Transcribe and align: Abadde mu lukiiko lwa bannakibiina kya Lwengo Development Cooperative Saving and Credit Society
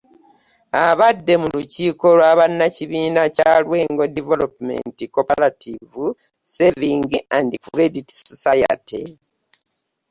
Abadde 0.87 1.33
mu 1.41 1.47
lukiiko 1.55 2.07
lwa 2.17 2.31
bannakibiina 2.39 3.21
kya 3.35 3.53
Lwengo 3.63 4.03
Development 4.17 4.97
Cooperative 5.13 5.97
Saving 6.55 7.07
and 7.37 7.49
Credit 7.67 8.07
Society 8.29 9.03